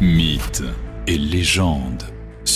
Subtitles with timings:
[0.00, 0.64] Mythes
[1.06, 2.02] et légendes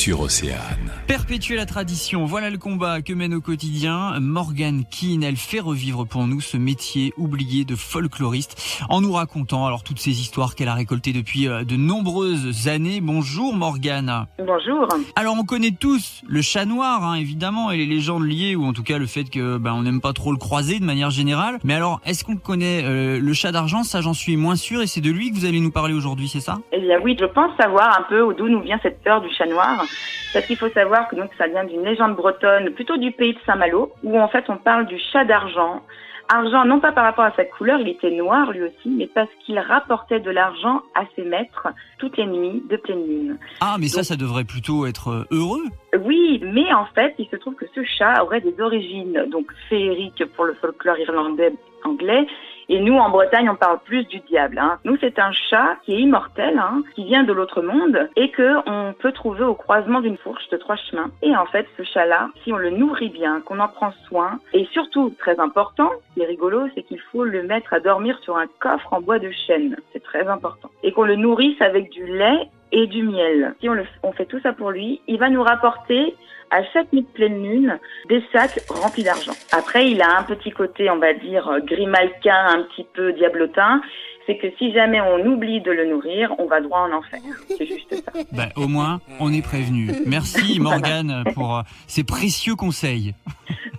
[0.09, 0.91] sur Océane.
[1.07, 5.23] Perpétuer la tradition, voilà le combat que mène au quotidien Morgane Keane.
[5.23, 9.99] Elle fait revivre pour nous ce métier oublié de folkloriste en nous racontant alors toutes
[9.99, 13.03] ces histoires qu'elle a récoltées depuis euh, de nombreuses années.
[13.03, 14.27] Bonjour Morgane.
[14.39, 14.89] Bonjour.
[15.15, 18.73] Alors on connaît tous le chat noir hein, évidemment et les légendes liées ou en
[18.73, 21.59] tout cas le fait que ben, on n'aime pas trop le croiser de manière générale.
[21.65, 23.83] Mais alors est-ce qu'on connaît euh, le chat d'argent?
[23.83, 26.29] Ça j'en suis moins sûr et c'est de lui que vous allez nous parler aujourd'hui,
[26.29, 26.61] c'est ça?
[26.73, 29.45] Eh bien oui, je pense savoir un peu d'où nous vient cette peur du chat
[29.45, 29.85] noir.
[30.33, 33.39] Parce qu'il faut savoir que donc ça vient d'une légende bretonne, plutôt du pays de
[33.47, 35.83] Saint-Malo, où en fait on parle du chat d'argent.
[36.31, 39.31] Argent, non pas par rapport à sa couleur, il était noir lui aussi, mais parce
[39.45, 43.39] qu'il rapportait de l'argent à ses maîtres toutes les nuits de pleine lune.
[43.63, 45.65] Ah, mais ça, ça devrait plutôt être euh, heureux.
[46.05, 50.23] Oui, mais en fait, il se trouve que ce chat aurait des origines donc féeriques
[50.37, 51.55] pour le folklore irlandais
[51.85, 52.27] anglais
[52.69, 54.59] et nous, en Bretagne, on parle plus du diable.
[54.59, 54.79] Hein.
[54.85, 58.57] Nous, c'est un chat qui est immortel, hein, qui vient de l'autre monde et que
[58.67, 61.11] on peut trouver au croisement d'une fourche de trois chemins.
[61.23, 64.67] Et en fait, ce chat-là, si on le nourrit bien, qu'on en prend soin, et
[64.73, 68.37] surtout, très important, ce qui est rigolo, c'est qu'il faut le mettre à dormir sur
[68.37, 69.77] un coffre en bois de chêne.
[69.93, 70.71] C'est très important.
[70.83, 73.55] Et qu'on le nourrisse avec du lait et du miel.
[73.61, 76.15] Si on, fait tout ça pour lui, il va nous rapporter
[76.51, 79.33] à chaque nuit de pleine lune des sacs remplis d'argent.
[79.53, 83.81] Après, il a un petit côté, on va dire, grimalquin, un petit peu diablotin.
[84.27, 87.21] C'est que si jamais on oublie de le nourrir, on va droit en enfer.
[87.57, 88.13] C'est juste ça.
[88.33, 89.91] Ben, au moins, on est prévenu.
[90.07, 93.15] Merci Morgane pour euh, ces précieux conseils.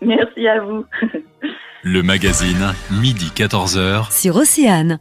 [0.02, 0.86] Merci à vous.
[1.84, 4.12] Le magazine, midi 14h.
[4.12, 5.00] sur Océane.